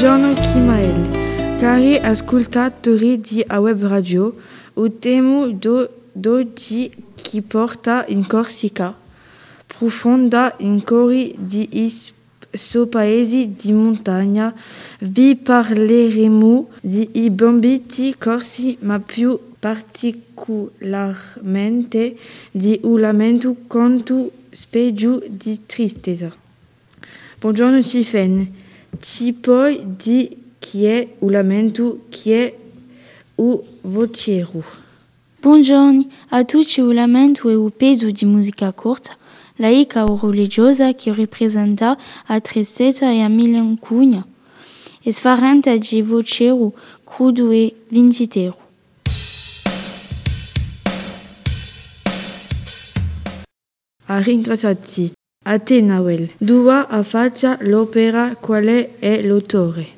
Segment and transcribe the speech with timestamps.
[0.00, 4.34] Buongiorno Kimael, cari ascoltatori di A Web Radio,
[4.76, 6.90] il tema d'oggi
[7.20, 8.96] che porta in Corsica,
[9.66, 11.92] profonda in cori di
[12.50, 14.54] suo paesi di montagna,
[15.00, 22.16] vi parleremo di bambiti corsi, ma più particolarmente
[22.50, 24.30] di un lamento quanto
[24.70, 26.32] di tristezza.
[27.38, 28.68] Buongiorno Tiffen,
[28.98, 30.36] ci puoi di
[31.20, 32.54] lamento, chi è
[33.36, 34.62] un vocero?
[35.40, 39.16] Buongiorno a tutti, un lamento è un pezzo di musica corta,
[39.56, 44.26] laica o religiosa che rappresenta a tristezza e a melanconia.
[45.02, 48.58] E sfaranta di vocero crudo e vincitero.
[54.06, 55.12] A ringraziati.
[55.42, 56.30] A te Nawel.
[56.36, 59.88] Dua a faccia l'opera quale è l'autore?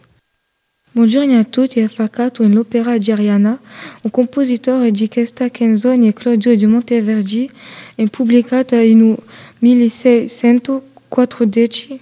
[0.93, 3.61] Buongiorno a tutti, è facato in l'opera di Ariana,
[4.03, 7.51] un compositore di questa canzone è Claudio di Monteverdi,
[7.97, 9.17] è pubblicata in
[9.59, 12.01] 1614.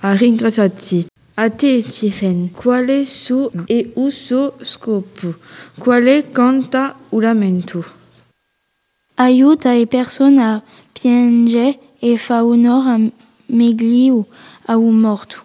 [0.00, 1.06] A ringraziati.
[1.34, 5.36] A te Tiffen, quale su e suo scopo?
[5.78, 7.97] Quale canta un lamento?
[9.20, 13.00] Aiuta le persone a piangere e fa onore a
[13.46, 14.24] megli o
[14.66, 15.42] a un morto.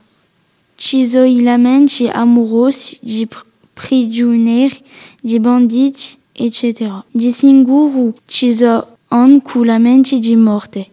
[0.76, 3.28] Ci sono i lamenti amorosi di
[3.74, 4.78] prigionieri,
[5.20, 7.04] di banditi, eccetera.
[7.10, 10.92] Di sicuro ci sono anche lamenti di morte.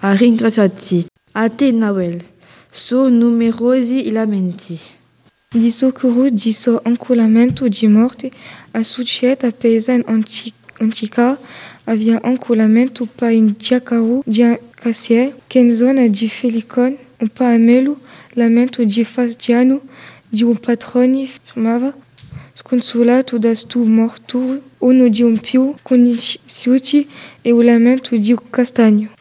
[0.00, 1.06] A ringraziati.
[1.32, 2.20] A te Nawel.
[2.68, 4.76] Sono numerosi i lamenti.
[5.56, 8.28] Di socorro di so anche lamento di morte,
[8.72, 10.02] a società paesana
[10.78, 11.38] antica
[11.84, 14.42] avia anche lamento pa in Giacaru di
[14.74, 17.96] Cassier, che in zona di Felicon, un pa a Melu,
[18.30, 19.82] lamento di Fasgiano,
[20.28, 21.94] di un patroni firmava,
[22.52, 27.08] sconsolato da stu morto, uno di un più conosciuti
[27.42, 29.12] e un lamento di un castagno.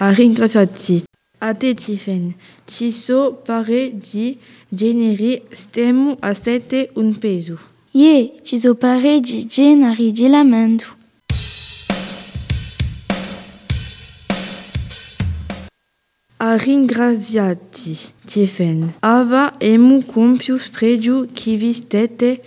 [0.00, 0.14] A.
[1.40, 2.34] A te Tiffen.
[2.66, 4.38] Ci so pare di
[4.68, 7.58] generi stiamo a sette un peso.
[7.92, 10.96] Ye, ci so pare di generi di lamento.
[16.40, 18.94] A ringraziati, Tiffen.
[19.00, 22.42] Ava emu compiu spregio chi vi stette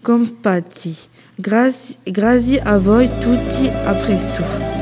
[0.00, 0.94] compati.
[1.34, 4.81] Grazie, grazie a voi tutti, a presto.